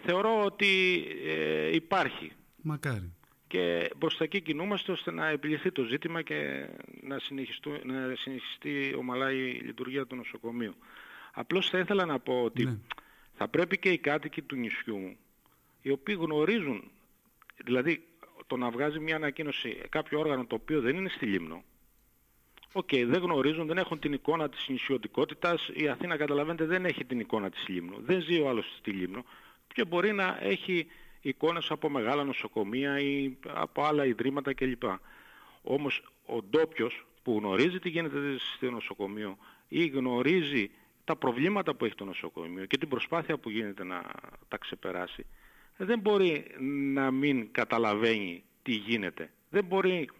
Θεωρώ 0.00 0.44
ότι 0.44 1.04
ε, 1.24 1.74
υπάρχει. 1.74 2.32
Μακάρι. 2.62 3.12
Και 3.46 3.90
προς 3.98 4.16
τα 4.16 4.24
εκεί 4.24 4.40
κινούμαστε 4.40 4.92
ώστε 4.92 5.10
να 5.10 5.28
επιληθεί 5.28 5.72
το 5.72 5.82
ζήτημα 5.82 6.22
και 6.22 6.68
να, 7.02 7.16
να 7.84 8.14
συνεχιστεί 8.14 8.94
ομαλά 8.98 9.32
η 9.32 9.60
λειτουργία 9.64 10.06
του 10.06 10.16
νοσοκομείου. 10.16 10.74
Απλώς 11.32 11.68
θα 11.68 11.78
ήθελα 11.78 12.04
να 12.04 12.18
πω 12.18 12.42
ότι 12.42 12.64
ναι. 12.64 12.78
Θα 13.42 13.50
πρέπει 13.50 13.78
και 13.78 13.90
οι 13.90 13.98
κάτοικοι 13.98 14.42
του 14.42 14.56
νησιού 14.56 14.96
μου, 14.96 15.16
οι 15.82 15.90
οποίοι 15.90 16.16
γνωρίζουν, 16.18 16.90
δηλαδή 17.64 18.02
το 18.46 18.56
να 18.56 18.70
βγάζει 18.70 18.98
μια 18.98 19.16
ανακοίνωση 19.16 19.80
κάποιο 19.88 20.18
όργανο 20.18 20.44
το 20.44 20.54
οποίο 20.54 20.80
δεν 20.80 20.96
είναι 20.96 21.08
στη 21.08 21.26
Λήμνο, 21.26 21.62
OK, 22.72 22.88
okay, 22.92 23.04
δεν 23.06 23.20
γνωρίζουν, 23.22 23.66
δεν 23.66 23.78
έχουν 23.78 23.98
την 23.98 24.12
εικόνα 24.12 24.48
της 24.48 24.68
νησιωτικότητας. 24.68 25.70
Η 25.74 25.88
Αθήνα, 25.88 26.16
καταλαβαίνετε, 26.16 26.64
δεν 26.64 26.84
έχει 26.84 27.04
την 27.04 27.20
εικόνα 27.20 27.50
της 27.50 27.68
Λήμνου. 27.68 27.96
Δεν 28.00 28.20
ζει 28.22 28.40
ο 28.40 28.48
άλλος 28.48 28.74
στη 28.78 28.90
Λήμνο 28.90 29.24
και 29.74 29.84
μπορεί 29.84 30.12
να 30.12 30.38
έχει 30.40 30.86
εικόνες 31.20 31.70
από 31.70 31.88
μεγάλα 31.88 32.24
νοσοκομεία 32.24 33.00
ή 33.00 33.36
από 33.48 33.82
άλλα 33.82 34.04
ιδρύματα 34.06 34.54
κλπ. 34.54 34.82
Όμως 35.62 36.02
ο 36.26 36.42
ντόπιος 36.42 37.06
που 37.22 37.38
γνωρίζει 37.38 37.78
τι 37.78 37.88
γίνεται 37.88 38.18
στο 38.38 38.70
νοσοκομείο 38.70 39.36
ή 39.68 39.86
γνωρίζει 39.86 40.70
τα 41.04 41.16
προβλήματα 41.16 41.74
που 41.74 41.84
έχει 41.84 41.94
το 41.94 42.04
νοσοκομείο 42.04 42.66
και 42.66 42.78
την 42.78 42.88
προσπάθεια 42.88 43.38
που 43.38 43.50
γίνεται 43.50 43.84
να 43.84 44.02
τα 44.48 44.58
ξεπεράσει, 44.58 45.26
δεν 45.76 45.98
μπορεί 45.98 46.46
να 46.92 47.10
μην 47.10 47.52
καταλαβαίνει 47.52 48.44
τι 48.62 48.72
γίνεται. 48.72 49.32
Δεν 49.50 49.64
μπορεί 49.64 50.10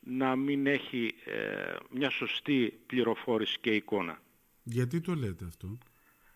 να 0.00 0.36
μην 0.36 0.66
έχει 0.66 1.14
ε, 1.24 1.76
μια 1.90 2.10
σωστή 2.10 2.80
πληροφόρηση 2.86 3.58
και 3.60 3.70
εικόνα. 3.70 4.22
Γιατί 4.62 5.00
το 5.00 5.14
λέτε 5.14 5.44
αυτό; 5.44 5.78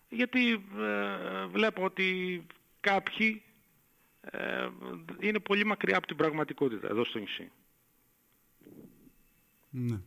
Γιατί 0.09 0.51
ε, 0.51 1.45
βλέπω 1.45 1.83
ότι 1.83 2.41
κάποιοι 2.79 3.41
ε, 4.21 4.69
είναι 5.19 5.39
πολύ 5.39 5.65
μακριά 5.65 5.97
από 5.97 6.07
την 6.07 6.15
πραγματικότητα 6.15 6.87
εδώ 6.87 7.05
στο 7.05 7.19
νησί. 7.19 7.51
Ναι. 9.69 10.01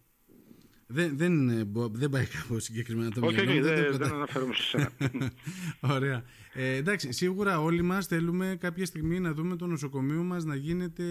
Δεν, 0.94 1.16
δεν, 1.16 1.48
ε, 1.48 1.64
δεν 1.92 2.10
πάει 2.10 2.26
κάπου 2.26 2.58
συγκεκριμένα 2.58 3.10
το 3.10 3.20
μυαλό. 3.20 3.50
Όχι, 3.50 3.60
δεν, 3.60 3.74
δεν, 3.74 3.96
δεν 3.96 4.12
αναφέρομαι 4.12 4.54
σε 4.54 4.62
σένα. 4.62 4.90
Ωραία. 5.96 6.24
Ε, 6.52 6.74
εντάξει, 6.76 7.12
σίγουρα 7.12 7.60
όλοι 7.60 7.82
μας 7.82 8.06
θέλουμε 8.06 8.56
κάποια 8.60 8.86
στιγμή 8.86 9.20
να 9.20 9.32
δούμε 9.32 9.56
το 9.56 9.66
νοσοκομείο 9.66 10.22
μας 10.22 10.44
να 10.44 10.54
γίνεται 10.54 11.04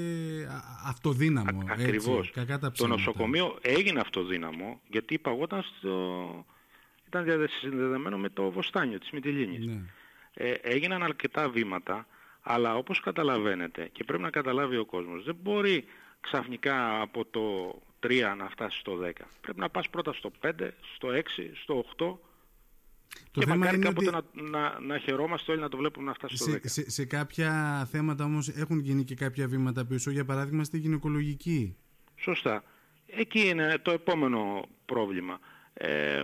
αυτοδύναμο. 0.85 1.59
Α, 1.59 1.65
ακριβώς. 1.69 2.33
το 2.75 2.87
νοσοκομείο 2.87 3.57
έγινε 3.61 3.99
αυτοδύναμο 3.99 4.81
γιατί 4.87 5.17
παγόταν 5.19 5.61
στο... 5.61 6.45
ήταν 7.07 7.25
συνδεδεμένο 7.59 8.17
με 8.17 8.29
το 8.29 8.51
βοστάνιο 8.51 8.99
της 8.99 9.11
Μητυλίνης. 9.11 9.65
Ναι. 9.65 9.81
Ε, 10.33 10.51
έγιναν 10.51 11.03
αρκετά 11.03 11.49
βήματα, 11.49 12.07
αλλά 12.41 12.75
όπως 12.75 12.99
καταλαβαίνετε 12.99 13.89
και 13.91 14.03
πρέπει 14.03 14.23
να 14.23 14.29
καταλάβει 14.29 14.77
ο 14.77 14.85
κόσμος, 14.85 15.23
δεν 15.23 15.35
μπορεί 15.41 15.85
ξαφνικά 16.19 17.01
από 17.01 17.25
το 17.25 17.75
3 18.03 18.33
να 18.37 18.49
φτάσει 18.49 18.79
στο 18.79 18.99
10. 19.03 19.11
Πρέπει 19.41 19.59
να 19.59 19.69
πας 19.69 19.89
πρώτα 19.89 20.13
στο 20.13 20.31
5, 20.41 20.51
στο 20.95 21.09
6, 21.09 21.21
στο 21.53 21.85
8 21.97 22.15
το 23.31 23.39
και 23.39 23.45
μακάρι 23.45 23.79
κάποτε 23.79 24.15
ότι... 24.15 24.41
να, 24.41 24.49
να, 24.49 24.79
να 24.79 24.97
χαιρόμαστε 24.97 25.51
όλοι 25.51 25.61
να 25.61 25.69
το 25.69 25.77
βλέπουμε 25.77 26.05
να 26.05 26.13
φτάσει 26.13 26.35
στο 26.35 26.49
σε, 26.49 26.57
10. 26.57 26.59
Σε, 26.63 26.89
σε 26.89 27.05
κάποια 27.05 27.85
θέματα 27.91 28.23
όμως 28.23 28.47
έχουν 28.47 28.79
γίνει 28.79 29.03
και 29.03 29.15
κάποια 29.15 29.47
βήματα 29.47 29.85
πίσω, 29.85 30.11
για 30.11 30.25
παράδειγμα 30.25 30.63
στη 30.63 30.77
γυναικολογική. 30.77 31.75
Σωστά. 32.15 32.63
Εκεί 33.05 33.47
είναι 33.47 33.77
το 33.81 33.91
επόμενο 33.91 34.65
πρόβλημα. 34.85 35.39
Ε, 35.73 36.23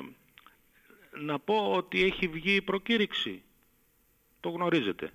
να 1.21 1.39
πω 1.39 1.71
ότι 1.73 2.03
έχει 2.03 2.27
βγει 2.27 2.55
η 2.55 2.61
προκήρυξη. 2.61 3.43
Το 4.39 4.49
γνωριζετε 4.49 5.11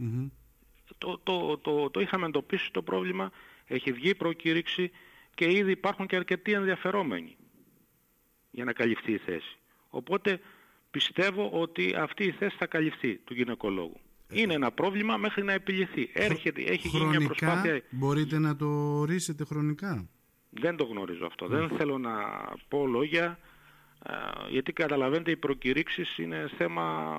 Το, 0.98 1.20
το, 1.22 1.58
το, 1.58 1.90
το 1.90 2.00
είχαμε 2.00 2.26
εντοπίσει 2.26 2.72
το 2.72 2.82
πρόβλημα, 2.82 3.30
έχει 3.66 3.92
βγει 3.92 4.08
η 4.08 4.14
προκήρυξη 4.14 4.90
και 5.34 5.52
ήδη 5.52 5.70
υπάρχουν 5.70 6.06
και 6.06 6.16
αρκετοί 6.16 6.52
ενδιαφερόμενοι 6.52 7.36
για 8.50 8.64
να 8.64 8.72
καλυφθεί 8.72 9.12
η 9.12 9.18
θέση. 9.18 9.56
Οπότε 9.88 10.40
πιστεύω 10.90 11.50
ότι 11.50 11.94
αυτή 11.98 12.24
η 12.24 12.30
θέση 12.30 12.56
θα 12.58 12.66
καλυφθεί 12.66 13.16
του 13.16 13.34
γυναικολόγου. 13.34 14.00
Ε, 14.28 14.40
Είναι 14.40 14.54
ένα 14.54 14.70
πρόβλημα 14.70 15.16
μέχρι 15.16 15.42
να 15.42 15.52
επιληθεί. 15.52 16.10
Έρχεται, 16.12 16.62
έχει 16.62 16.88
γίνει 16.88 17.06
μια 17.06 17.26
προσπάθεια. 17.26 17.82
Μπορείτε 17.90 18.38
να 18.38 18.56
το 18.56 18.66
ορίσετε 18.98 19.44
χρονικά; 19.44 20.08
Δεν 20.50 20.76
το 20.76 20.84
γνωρίζω 20.84 21.26
αυτό. 21.26 21.46
Δεν 21.46 21.68
θέλω 21.68 21.98
να 21.98 22.12
πω 22.68 22.86
λόγια 22.86 23.38
γιατί 24.50 24.72
καταλαβαίνετε 24.72 25.30
οι 25.30 25.36
προκηρύξεις 25.36 26.18
είναι 26.18 26.50
θέμα 26.56 27.14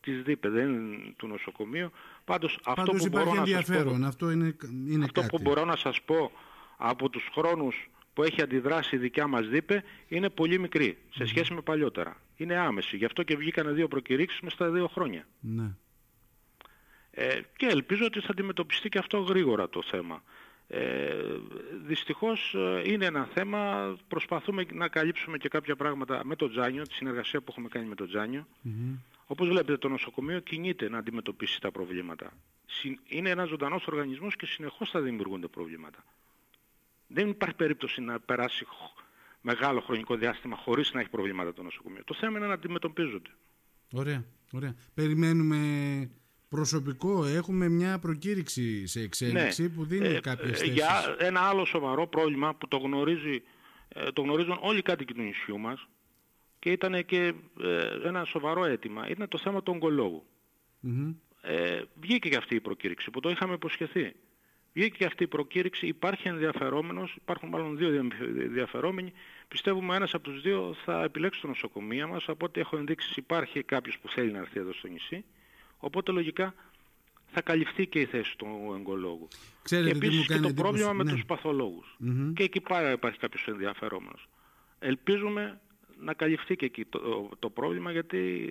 της 0.00 0.22
ΔΥΠΕ, 0.22 0.48
δεν 0.48 0.70
του 1.16 1.26
νοσοκομείου. 1.26 1.90
Πάντως, 2.24 2.58
αυτό 2.64 2.92
που 2.92 3.08
μπορώ 3.08 3.34
να 3.34 3.46
σας 3.46 3.66
πω, 3.66 4.06
αυτό, 4.06 4.30
είναι, 4.30 4.56
είναι 4.88 5.04
αυτό 5.04 5.22
που 5.22 5.38
μπορώ 5.42 5.64
να 5.64 5.76
σας 5.76 6.02
πω 6.02 6.30
από 6.76 7.08
τους 7.08 7.28
χρόνους 7.32 7.90
που 8.14 8.22
έχει 8.22 8.42
αντιδράσει 8.42 8.96
η 8.96 8.98
δικιά 8.98 9.26
μας 9.26 9.48
ΔΥΠΕ 9.48 9.84
είναι 10.08 10.30
πολύ 10.30 10.58
μικρή 10.58 10.98
σε 11.10 11.26
σχέση 11.26 11.54
με 11.54 11.60
παλιότερα. 11.60 12.20
Είναι 12.36 12.56
άμεση. 12.56 12.96
Γι' 12.96 13.04
αυτό 13.04 13.22
και 13.22 13.36
βγήκαν 13.36 13.74
δύο 13.74 13.88
προκηρύξεις 13.88 14.40
μέσα 14.40 14.54
στα 14.54 14.70
δύο 14.70 14.86
χρόνια. 14.86 15.26
Ναι. 15.40 15.70
Ε, 17.10 17.40
και 17.56 17.66
ελπίζω 17.66 18.04
ότι 18.04 18.20
θα 18.20 18.28
αντιμετωπιστεί 18.30 18.88
και 18.88 18.98
αυτό 18.98 19.18
γρήγορα 19.18 19.68
το 19.68 19.82
θέμα. 19.82 20.22
Ε, 20.68 21.14
δυστυχώς 21.86 22.54
ε, 22.54 22.82
είναι 22.84 23.04
ένα 23.04 23.24
θέμα, 23.24 23.92
προσπαθούμε 24.08 24.66
να 24.72 24.88
καλύψουμε 24.88 25.38
και 25.38 25.48
κάποια 25.48 25.76
πράγματα 25.76 26.20
με 26.24 26.36
το 26.36 26.48
Τζάνιο, 26.48 26.82
τη 26.82 26.94
συνεργασία 26.94 27.40
που 27.40 27.46
έχουμε 27.48 27.68
κάνει 27.68 27.86
με 27.86 27.94
το 27.94 28.06
Τζάνιο. 28.06 28.46
Mm-hmm. 28.64 28.98
Όπως 29.26 29.48
βλέπετε 29.48 29.76
το 29.76 29.88
νοσοκομείο 29.88 30.40
κινείται 30.40 30.88
να 30.88 30.98
αντιμετωπίσει 30.98 31.60
τα 31.60 31.70
προβλήματα. 31.70 32.32
Είναι 33.08 33.30
ένας 33.30 33.48
ζωντανός 33.48 33.86
οργανισμός 33.86 34.36
και 34.36 34.46
συνεχώς 34.46 34.90
θα 34.90 35.00
δημιουργούνται 35.00 35.46
προβλήματα. 35.46 36.04
Δεν 37.06 37.28
υπάρχει 37.28 37.54
περίπτωση 37.54 38.00
να 38.00 38.20
περάσει 38.20 38.66
μεγάλο 39.40 39.80
χρονικό 39.80 40.16
διάστημα 40.16 40.56
χωρίς 40.56 40.92
να 40.92 41.00
έχει 41.00 41.08
προβλήματα 41.08 41.52
το 41.52 41.62
νοσοκομείο. 41.62 42.04
Το 42.04 42.14
θέμα 42.14 42.38
είναι 42.38 42.46
να 42.46 42.52
αντιμετωπίζονται. 42.52 43.30
Ωραία, 43.92 44.24
ωραία. 44.52 44.74
Περιμένουμε 44.94 45.60
προσωπικό. 46.48 47.24
Έχουμε 47.24 47.68
μια 47.68 47.98
προκήρυξη 47.98 48.86
σε 48.86 49.00
εξέλιξη 49.00 49.62
ναι. 49.62 49.68
που 49.68 49.84
δίνει 49.84 50.06
ε, 50.06 50.20
κάποιες 50.20 50.50
ε, 50.50 50.54
θέσεις. 50.54 50.74
Για 50.74 51.16
ένα 51.18 51.40
άλλο 51.40 51.64
σοβαρό 51.64 52.06
πρόβλημα 52.06 52.54
που 52.54 52.68
το, 52.68 52.76
γνωρίζει, 52.76 53.42
ε, 53.88 54.10
το 54.12 54.22
γνωρίζουν 54.22 54.58
όλοι 54.60 54.78
οι 54.78 54.82
κάτοικοι 54.82 55.14
του 55.14 55.22
νησιού 55.22 55.58
μας 55.58 55.88
και 56.58 56.70
ήταν 56.70 57.04
και 57.04 57.34
ε, 57.62 57.88
ένα 58.04 58.24
σοβαρό 58.24 58.64
αίτημα. 58.64 59.08
Ήταν 59.08 59.28
το 59.28 59.38
θέμα 59.38 59.62
του 59.62 59.72
ογκολόγου. 59.74 60.26
Mm-hmm. 60.82 61.14
Ε, 61.40 61.82
βγήκε 62.00 62.28
και 62.28 62.36
αυτή 62.36 62.54
η 62.54 62.60
προκήρυξη 62.60 63.10
που 63.10 63.20
το 63.20 63.30
είχαμε 63.30 63.54
υποσχεθεί. 63.54 64.14
Βγήκε 64.76 64.96
και 64.96 65.04
αυτή 65.04 65.22
η 65.22 65.26
προκήρυξη, 65.26 65.86
υπάρχει 65.86 66.28
ενδιαφερόμενος, 66.28 67.14
υπάρχουν 67.14 67.48
μάλλον 67.48 67.76
δύο 67.76 68.10
ενδιαφερόμενοι. 68.42 69.12
Πιστεύουμε 69.48 69.96
ένας 69.96 70.14
από 70.14 70.24
τους 70.24 70.40
δύο 70.40 70.76
θα 70.84 71.02
επιλέξει 71.02 71.40
το 71.40 71.46
νοσοκομείο 71.46 72.08
μας, 72.08 72.28
από 72.28 72.44
ό,τι 72.44 72.60
έχω 72.60 72.76
ενδείξει 72.76 73.12
υπάρχει 73.16 73.62
κάποιος 73.62 73.98
που 73.98 74.08
θέλει 74.08 74.32
να 74.32 74.38
έρθει 74.38 74.58
εδώ 74.58 74.72
στο 74.72 74.88
νησί. 74.88 75.24
Οπότε 75.78 76.12
λογικά 76.12 76.54
θα 77.26 77.42
καλυφθεί 77.42 77.86
και 77.86 78.00
η 78.00 78.04
θέση 78.04 78.36
του 78.36 78.74
εγκολόγου. 78.78 79.28
Ξέρετε 79.62 79.90
και 79.90 79.96
επίσης 79.96 80.26
και 80.26 80.38
το 80.38 80.52
πρόβλημα 80.52 80.92
με 80.92 81.04
ναι. 81.04 81.12
τους 81.12 81.24
παθολογους 81.24 81.96
Και 82.34 82.42
εκεί 82.42 82.60
πάρα 82.60 82.90
υπάρχει 82.90 83.18
κάποιος 83.18 83.46
ενδιαφερόμενος. 83.46 84.28
ελπίζουμε 84.78 85.60
να 86.00 86.14
καλυφθεί 86.14 86.56
και 86.56 86.64
εκεί 86.64 86.84
το, 86.84 87.30
το 87.38 87.50
πρόβλημα 87.50 87.92
γιατί 87.92 88.50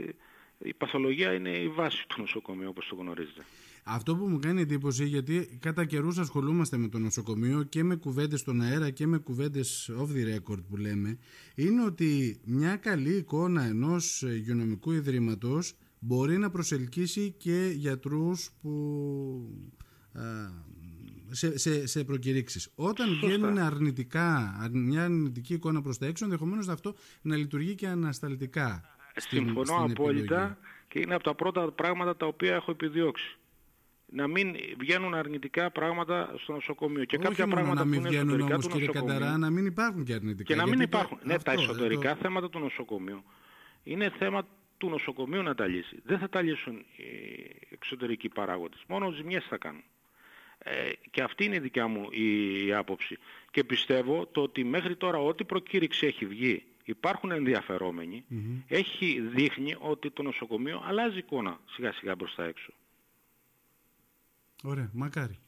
η 0.58 0.74
παθολογία 0.74 1.34
είναι 1.34 1.50
η 1.50 1.68
βάση 1.68 2.08
του 2.08 2.22
νοσοκομείου 2.22 2.70
όπως 2.70 2.88
το 2.88 2.96
γνωρίζετε. 2.96 3.46
Αυτό 3.88 4.16
που 4.16 4.28
μου 4.28 4.40
κάνει 4.40 4.62
εντύπωση, 4.62 5.06
γιατί 5.06 5.58
κατά 5.62 5.86
καιρούς 5.86 6.18
ασχολούμαστε 6.18 6.78
με 6.78 6.88
το 6.88 7.00
νοσοκομείο 7.00 7.64
και 7.64 7.84
με 7.84 7.96
κουβέντες 7.96 8.40
στον 8.40 8.62
αέρα 8.62 8.90
και 8.90 9.08
με 9.08 9.18
κουβέντες 9.18 9.92
off 10.00 10.08
the 10.08 10.36
record 10.36 10.64
που 10.70 10.78
λέμε, 10.78 11.18
είναι 11.56 11.84
ότι 11.84 12.40
μια 12.46 12.76
καλή 12.76 13.16
εικόνα 13.16 13.64
ενός 13.64 14.22
υγειονομικού 14.22 14.92
ιδρύματος 14.92 15.74
μπορεί 16.00 16.38
να 16.38 16.50
προσελκύσει 16.50 17.32
και 17.38 17.74
γιατρούς 17.76 18.52
που 18.62 18.72
σε, 21.32 21.58
σε, 21.58 21.88
σε 21.88 22.04
προκηρύξεις. 22.04 22.72
Όταν 22.76 23.08
Σωστά. 23.08 23.28
βγαίνουν 23.28 23.58
αρνητικά, 23.58 24.58
μια 24.72 25.04
αρνητική 25.04 25.54
εικόνα 25.54 25.82
προς 25.82 25.98
τα 25.98 26.06
έξω, 26.06 26.24
ενδεχομένως 26.26 26.68
αυτό 26.68 26.96
να 27.22 27.36
λειτουργεί 27.36 27.76
και 27.76 27.88
ανασταλτικά. 27.88 28.84
Συμφωνώ 29.16 29.86
απόλυτα 29.90 30.58
και 30.88 31.00
είναι 31.00 31.16
από 31.16 31.24
τα 31.24 31.36
πρώτα 31.36 31.72
πράγματα 31.72 32.16
τα 32.16 32.26
οποία 32.26 32.56
έχω 32.56 32.72
επιδιώξει 32.72 33.40
να 34.16 34.28
μην 34.28 34.56
βγαίνουν 34.78 35.14
αρνητικά 35.14 35.72
πράγματα 35.72 36.34
στο 36.38 36.54
νοσοκομείο. 36.54 37.04
Και 37.04 37.16
Όχι 37.16 37.26
κάποια 37.26 37.48
μόνο 37.48 37.56
πράγματα 37.56 37.84
να 37.84 37.90
μην 37.90 38.02
που 38.02 38.08
βγαίνουν 38.08 38.40
είναι 38.40 38.54
όμως, 38.54 38.68
κύριε 38.68 38.88
Κανταρά, 38.88 39.38
να 39.38 39.50
μην 39.50 39.66
υπάρχουν 39.66 40.04
και 40.04 40.14
αρνητικά. 40.14 40.54
Και 40.54 40.56
να 40.56 40.68
μην 40.68 40.80
υπάρχουν. 40.80 41.20
Ναι, 41.24 41.40
τα 41.40 41.52
εσωτερικά 41.52 42.16
θέματα 42.16 42.50
του 42.50 42.60
νοσοκομείου 42.60 43.24
είναι 43.84 44.12
θέμα 44.18 44.48
του 44.78 44.90
νοσοκομείου 44.90 45.42
να 45.42 45.56
τα 45.56 45.68
λύσει. 45.68 46.02
Δεν 46.04 46.20
θα 46.20 46.30
τα 46.30 46.42
λύσουν 46.42 46.76
οι 46.76 47.04
εξωτερικοί 47.70 48.30
παράγοντες. 48.30 48.84
Μόνο 48.88 49.12
ζημιές 49.12 49.46
θα 49.50 49.58
κάνουν. 49.58 49.84
Ε, 50.58 50.72
και 51.12 51.22
αυτή 51.22 51.46
είναι 51.46 51.56
η 51.56 51.60
δικιά 51.60 51.88
μου 51.88 52.08
η, 52.12 52.74
άποψη. 52.74 53.18
Και 53.52 53.64
πιστεύω 53.64 54.26
το 54.26 54.42
ότι 54.42 54.64
μέχρι 54.64 54.96
τώρα 54.96 55.18
ό,τι 55.18 55.44
προκήρυξη 55.44 56.06
έχει 56.06 56.26
βγει, 56.26 56.64
υπάρχουν 56.84 57.32
έχει 58.68 59.20
δείχνει 59.20 59.76
ότι 59.80 60.12
το 60.12 60.24
νοσοκομείο 60.24 60.84
αλλάζει 60.86 61.18
εικόνα 61.18 61.60
σιγά 61.66 61.92
σιγά 61.92 62.16
προς 62.16 62.36
τα 62.36 62.44
έξω. 62.44 62.74
Ωραία, 64.66 64.90
μακάρι. 64.94 65.40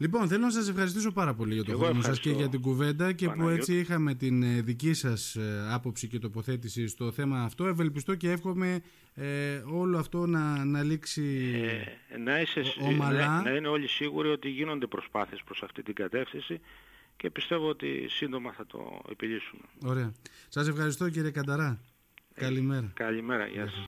Λοιπόν, 0.00 0.28
θέλω 0.28 0.42
να 0.44 0.50
σας 0.50 0.68
ευχαριστήσω 0.68 1.12
πάρα 1.12 1.34
πολύ 1.34 1.54
για 1.54 1.64
το 1.64 1.78
χρόνο 1.78 2.02
σας 2.02 2.20
και 2.20 2.30
για 2.30 2.48
την 2.48 2.60
κουβέντα 2.60 3.12
και 3.12 3.28
που 3.28 3.48
έτσι 3.48 3.78
είχαμε 3.78 4.14
την 4.14 4.42
ε, 4.42 4.60
δική 4.60 4.92
σας 4.94 5.36
ε, 5.36 5.68
άποψη 5.70 6.08
και 6.08 6.18
τοποθέτηση 6.18 6.86
στο 6.86 7.12
θέμα 7.12 7.42
αυτό. 7.42 7.66
Ευελπιστώ 7.66 8.14
και 8.14 8.30
εύχομαι 8.30 8.80
ε, 9.14 9.62
όλο 9.66 9.98
αυτό 9.98 10.26
να, 10.26 10.64
να 10.64 10.82
λήξει 10.82 11.52
ε, 12.08 12.16
να, 12.16 12.40
είσαι, 12.40 12.62
ομαλά. 12.80 13.42
Να, 13.42 13.50
είναι 13.50 13.68
όλοι 13.68 13.88
σίγουροι 13.88 14.28
ότι 14.28 14.48
γίνονται 14.48 14.86
προσπάθειες 14.86 15.42
προς 15.44 15.62
αυτή 15.62 15.82
την 15.82 15.94
κατεύθυνση 15.94 16.60
και 17.16 17.30
πιστεύω 17.30 17.68
ότι 17.68 18.06
σύντομα 18.08 18.52
θα 18.52 18.66
το 18.66 19.02
επιλύσουμε. 19.10 19.62
Ωραία. 19.84 20.12
Σας 20.48 20.68
ευχαριστώ 20.68 21.08
κύριε 21.10 21.30
Κανταρά. 21.30 21.80
Καλημέρα. 22.34 22.92
Καλημέρα. 22.94 23.46
Γεια 23.46 23.68
σας. 23.68 23.86